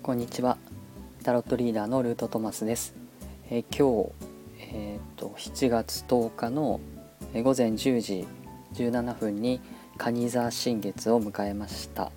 [0.00, 0.58] こんにちは。
[1.24, 2.94] タロットリーダーのルートトマスです、
[3.50, 4.12] えー、今日、
[4.60, 6.78] えーと、7月10日の
[7.34, 8.28] 午前10時
[8.74, 9.60] 17分に
[9.98, 12.12] 蟹座新月を迎えました、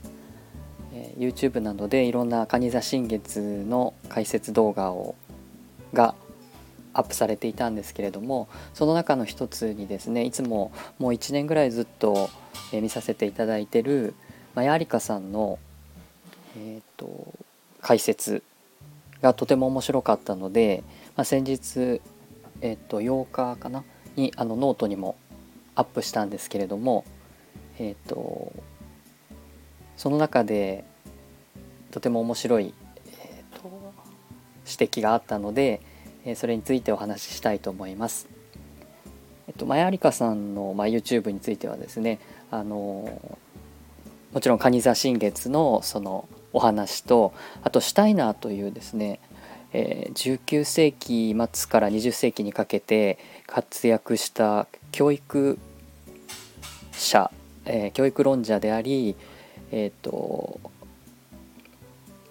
[0.93, 5.15] えー、YouTube などでいろんな蟹座新月の解説動画を
[5.91, 6.13] が
[6.95, 12.29] アップされていたんですけれどもその中の一つにですねいつももう1年ぐらいずっと
[12.71, 14.15] 見させていただいてる
[14.55, 15.59] マヤリカさんの、
[16.57, 17.33] えーと、
[17.81, 18.41] 解説
[19.21, 20.83] がとても面白かったので、
[21.17, 22.01] まあ、先日、
[22.61, 23.83] えーと、8日かな
[24.15, 25.17] にあのノートにも
[25.75, 27.03] アップしたんですけれども、
[27.79, 28.53] えーと、
[29.97, 30.85] その中で
[31.91, 32.73] とても面白い、
[33.07, 33.93] えー、と
[34.65, 35.81] 指摘があったので、
[36.25, 38.27] えそれについてお話ししたいと思います。
[39.47, 43.21] えっと、マヤリカさんの、まあ、YouTube についてはですねあの
[44.33, 49.19] もちろん蟹座新月のそのお話とあとシュタイナーというですね、
[49.71, 55.59] えー、19世紀末から20世紀にかけて活躍した教育
[56.91, 57.29] 者、
[57.65, 59.15] えー、教育論者であり、
[59.71, 60.59] えーと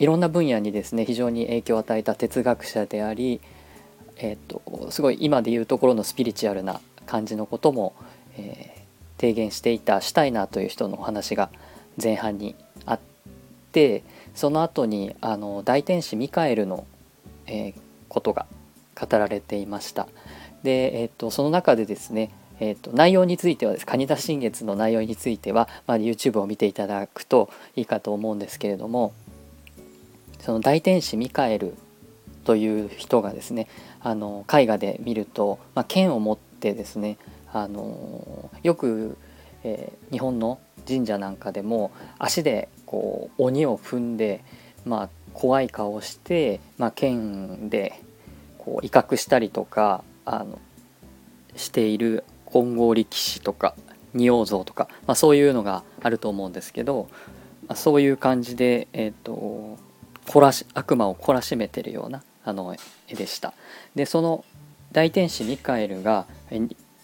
[0.01, 3.41] いろんな分野にですね非常に影響を与えた哲学者であり、
[4.17, 7.95] えーと、すごい今でいうところのスピリチュアルな感じのことも、
[8.37, 11.51] えー、提言していたシュタイナーという人のお話が
[12.03, 12.55] 前半に
[12.87, 13.01] あっ
[13.73, 14.03] て
[14.35, 16.87] その後にあの大天使ミカエルの、
[17.47, 17.75] えー、
[18.09, 18.47] ことが
[18.99, 20.07] 語られていました。
[20.63, 29.13] で、えーと、その中でですねえーと、内容についてはです蟹田新月の内容については、まあ、YouTube を見ていただくといいかと思うんですけれども
[30.41, 31.75] その大天使ミカエル
[32.45, 33.67] という人がですね
[34.05, 37.17] あの絵画で見ると、まあ、剣を持ってですね
[37.53, 39.17] あのよく、
[39.65, 44.45] えー、日本の神社なんかでも足でこう鬼を踏んで、
[44.85, 47.99] まあ、怖い顔をして、まあ、剣で
[48.59, 50.59] こう威嚇したりとかあの
[51.57, 53.75] している金剛力士とか
[54.13, 57.09] 仁王像とか、まあ、そういうのがあると思うんですけど、
[57.69, 59.79] まあ、そういう感じで、えーと、
[60.27, 62.77] 懲らし悪魔を懲らしめてるようなあの
[63.09, 63.55] 絵でした。
[63.95, 64.45] でその
[64.93, 66.27] 大天使ミカエルが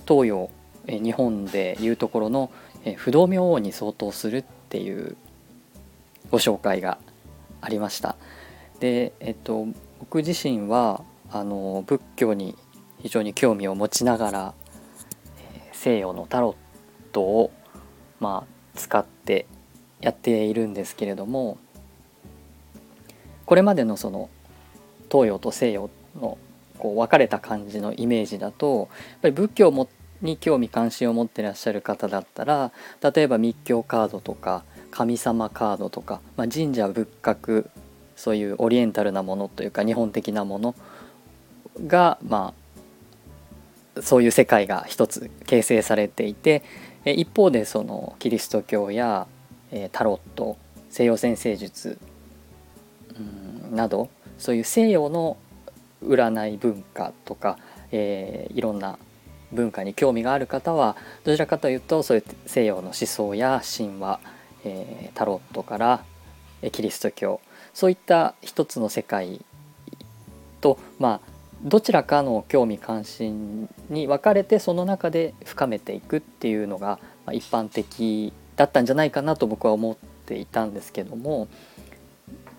[0.06, 0.50] 東洋
[0.86, 2.50] 日本でいうところの
[2.96, 5.16] 不動明王に相当するっていう
[6.30, 6.98] ご紹介が
[7.60, 8.16] ありました。
[8.78, 9.66] で、えっと、
[9.98, 12.56] 僕自身はあの仏教に
[13.02, 14.54] 非常に興味を持ちながら
[15.72, 17.50] 西洋のタロットを、
[18.18, 19.46] まあ、使って
[20.00, 21.58] やっているんですけれども
[23.46, 24.30] これまでのその
[25.10, 25.90] 東洋と西洋
[26.20, 26.38] の
[26.78, 29.88] こう分かれた感じのイメージだとやっぱり仏教も
[30.22, 32.72] に興味関心を持ってらっしゃる方だったら
[33.02, 37.68] 例えば密教カードとか神様カードとか、まあ、神社仏閣
[38.16, 40.74] そういうオリエンタルなものというか日本的なもの
[41.86, 42.52] がま
[43.96, 46.62] あそういう世界が一つ形成されていて
[47.04, 49.26] 一方でそのキリスト教や
[49.92, 50.56] タロット
[50.90, 51.98] 西洋占星術
[53.70, 55.36] などそういう西洋の
[56.02, 57.58] 占い文化とか、
[57.92, 58.98] えー、いろんな
[59.52, 64.20] 文化に興味がある方はどちらかというとそういう西洋の思想や神話、
[64.64, 66.04] えー、タロットから
[66.72, 67.40] キリスト教
[67.74, 69.44] そういった一つの世界
[70.60, 71.30] とまあ
[71.62, 76.98] どちらかの興味関心に分かれてその中で深めていくっていうのが
[77.32, 79.96] 一般的だったんじゃないかなと僕は思っ
[80.26, 81.48] ていたんですけども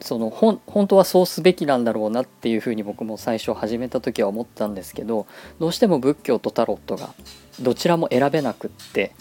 [0.01, 5.27] その本当はそうすべきなんだろうなっていうふうに僕も最初始めた時は思ったんですけど
[5.59, 7.13] どうしても仏教とタロットが
[7.61, 9.13] どちらも選べなくって、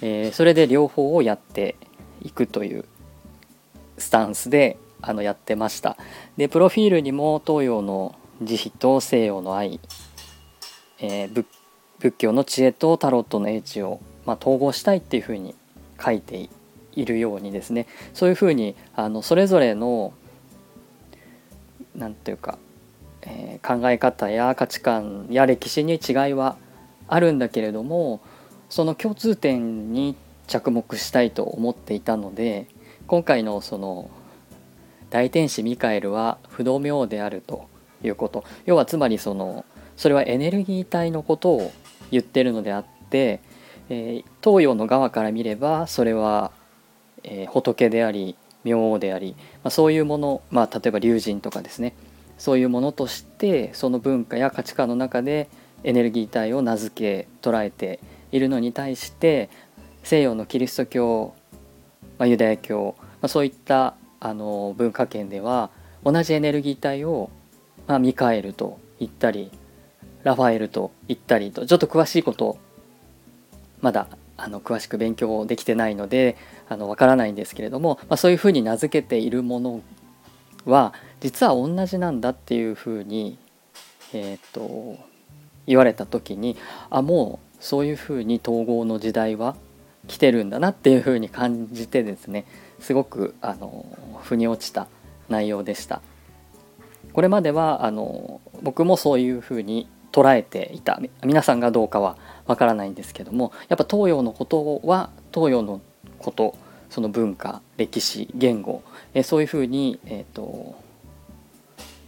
[0.00, 1.76] えー、それで両方をやって
[2.22, 2.86] いくという
[3.98, 5.96] スタンスであのやってました。
[6.36, 9.80] でプロフィールにも東洋の慈悲と西洋の愛、
[10.98, 11.44] えー、
[11.98, 15.54] 仏教の知恵とタロットの英知を、まあ、統合したいっていうふうに
[16.02, 16.48] 書いて
[16.94, 20.12] いるようにですねそういうふうにあのそれぞれの
[22.02, 22.58] 何ていうか、
[23.22, 26.56] えー、考え方や価値観や歴史に違いは
[27.06, 28.20] あるんだけれども
[28.68, 30.16] その共通点に
[30.48, 32.66] 着目したいと思っていたので
[33.06, 34.10] 今回のその
[35.10, 37.68] 大天使ミカエルは不動明王であると
[38.02, 38.44] いうこと。
[38.64, 39.64] 要はつまりその
[39.96, 41.72] それはエネルギー体のことを
[42.10, 43.40] 言ってるのであって、
[43.90, 46.50] えー、東洋の側から見ればそれは、
[47.22, 51.94] えー、仏であり明王であり、まあ、そういうもの、まあ、例えば龍神とかですね。
[52.38, 55.48] そういうものとしてその文化や価値観の中で
[55.84, 58.00] エネルギー体を名付け捉えて
[58.32, 59.48] いるのに対して
[60.02, 61.34] 西洋のキリスト教、
[62.18, 65.70] まあ、ユダヤ教、まあ、そういったあの文化圏では
[66.04, 67.30] 同じエネルギー体を、
[67.86, 69.52] まあ、ミカエルと言ったり
[70.24, 72.58] ラファエルと言ったりとちょっと詳しいこと
[73.80, 74.08] まだ
[74.44, 76.36] あの詳しく勉強できてないので
[76.68, 79.82] あのわからないんですけれども、まあ、そういうふうに名付けているもの
[80.64, 83.38] は実は同じなんだっていうふうに、
[84.12, 84.98] えーと、
[85.68, 86.56] 言われた時に
[86.90, 89.54] あもうそういうふうに統合の時代は
[90.08, 92.44] 来てるんだなっていうふうに感じてですね
[92.80, 93.86] すごくあの
[94.24, 94.88] 腑に落ちた
[95.28, 96.02] 内容でした。
[97.12, 101.00] これまではあの僕もそういうふうに捉えていた。
[101.24, 102.16] 皆さんがどうかは
[102.46, 105.80] わからないんですけどもやっぱ東洋のことは東洋の
[106.18, 106.54] こと
[106.90, 108.82] その文化歴史言語
[109.14, 110.74] えそういうふうに、えーと、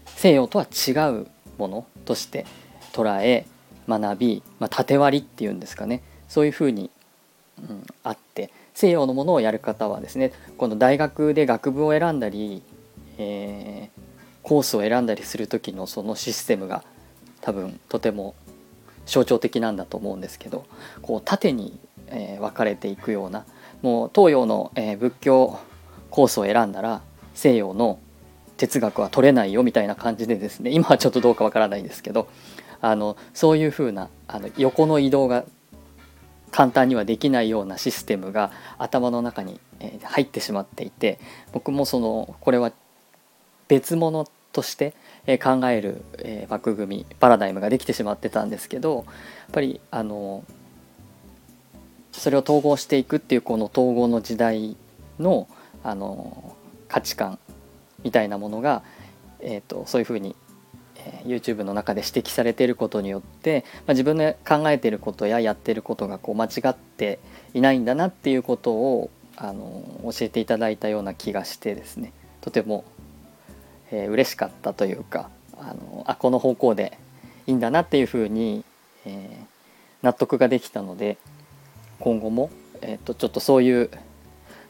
[0.06, 0.92] 西洋とは違
[1.22, 1.26] う
[1.58, 2.46] ものとして
[2.92, 3.46] 捉え
[3.88, 6.02] 学び、まあ、縦割りっていうんですかね。
[6.28, 6.90] そういうふうに、
[7.58, 12.62] うん、あって西洋のものをやる方はですねこの大学で学部を選んだり、
[13.18, 14.00] えー、
[14.42, 16.82] コースを選んだりする時のそのシステムが
[17.44, 18.34] 多分とても
[19.04, 20.64] 象徴的なんだと思うんですけど
[21.02, 23.44] こう縦に、えー、分かれていくような
[23.82, 25.58] もう東洋の、えー、仏教
[26.10, 27.02] コースを選んだら
[27.34, 27.98] 西洋の
[28.56, 32.28] 哲学は取れないよみたいな感じでですね今はちょっとどうかわからないですけど
[32.80, 35.44] あのそういうふうなあの横の移動が
[36.50, 41.18] 簡単にはできないようなシステムが頭の中に、え、入ってしまっていて
[41.52, 42.72] 僕もそのこれは
[43.68, 44.94] 別物として
[45.42, 46.02] 考える、
[46.48, 49.04] 枠組みパラダイムができてしまってたんですけどやっ
[49.52, 50.44] ぱりあの
[52.12, 54.76] それを統合していくっていうこの統合の時代
[55.18, 55.48] の
[55.82, 56.56] あの
[56.88, 57.38] 価値観
[58.04, 58.82] みたいなものが、
[59.40, 60.36] えーと、そういうふうに、
[60.96, 67.18] えー、YouTube の中で指摘されていることによって、まあ、自分で考えていることややっていることがこう間違って
[67.52, 72.12] いないんだなっていうことをあの教えていただいたような気がしてですね。
[72.40, 72.84] とても
[73.94, 76.98] えー、嬉しかったというかあのあこの方向で
[77.46, 78.64] いいんだなっていうふうに、
[79.06, 79.46] えー、
[80.02, 81.16] 納得ができたので
[82.00, 82.50] 今後も、
[82.80, 83.90] えーと、ちょっとそういう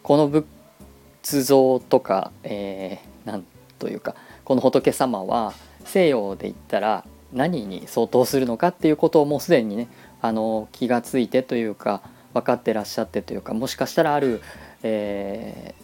[0.02, 3.44] この仏像とか、えー、なん
[3.78, 5.54] というかこの仏様は
[5.86, 9.88] 西洋で言ったら何に相当するのかっていうことをもうすでにね
[10.20, 12.02] あの気が付いてというか
[12.34, 14.42] 分かってらっしゃってというかもしかしたらある、
[14.82, 15.74] え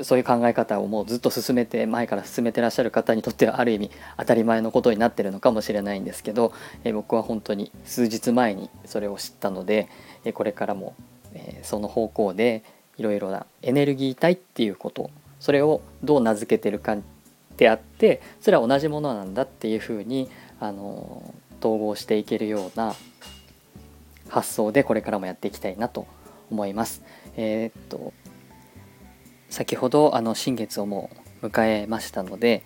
[0.00, 6.52] そういう考え方をもうずっと進めて前から進めてらっしゃる方にとってはある意味当たり前のことになってるのかもしれないんですけど、
[6.84, 9.88] え僕は本当に数日前にそれを知ったので、
[10.24, 10.94] えこれからも、
[11.34, 12.62] えその方向で
[12.96, 15.10] いろいろなエネルギー体っていうこと
[15.40, 16.96] それをどう名付けてるか
[17.56, 20.28] であってそれは同じものなんだっていうふうに
[20.60, 22.94] あの統合していけるような
[24.28, 26.06] 発想でこれからもやっていきたいなと
[26.50, 27.02] 思います。
[27.36, 28.12] えー、っと
[29.48, 31.10] 先ほどあの新月をも
[31.42, 32.62] う迎えましたので、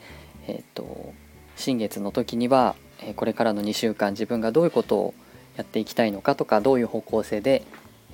[0.46, 1.12] えーと、
[1.56, 2.74] 新月の時には、
[3.16, 5.14] これからの2週間自分がどういうことを
[5.56, 7.62] やっていきたいのかとかどういう方向性で、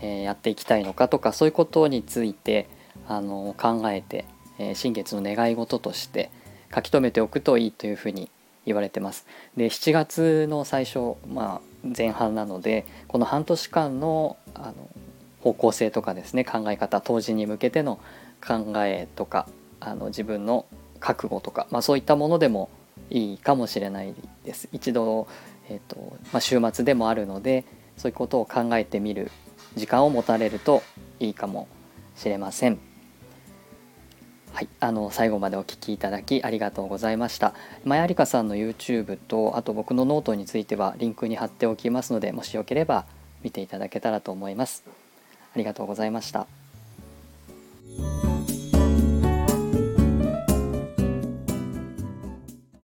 [0.00, 2.68] やっていきたいのかとかそういうことについて
[3.08, 4.24] あの考えて、
[4.74, 6.30] 新月の願い事として
[6.74, 8.30] 書き留めておくといいというふうに
[8.66, 9.26] 言われてます。
[9.56, 14.74] で7月の最初、まあ、前半なのでこの半年間のあの
[15.40, 18.00] 方向性とかですね考え方当時に向けての
[18.45, 19.49] 考えとか
[19.80, 20.66] あの自分の
[21.00, 22.71] 覚悟とか、まあ、そういったものでも
[23.11, 24.14] いいかもしれない
[24.45, 25.28] です一度、
[25.68, 27.64] えーとまあ、週末でもあるので
[27.97, 29.30] そういうことを考えてみる
[29.76, 30.83] 時間を持たれると
[31.21, 31.68] いいかも
[32.16, 32.78] しれません。
[34.52, 37.54] はい、あの最後までお聴きいただきありがとうございました。
[37.85, 43.04] まやりかさんの YouTube とあと僕のノートについてはリンクに貼っておきますのでもしよければ
[43.42, 44.85] 見ていただけたらと思います。
[45.54, 46.47] ありがとうございました。